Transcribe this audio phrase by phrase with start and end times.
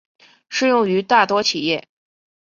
[0.49, 1.87] 适用于大多企业。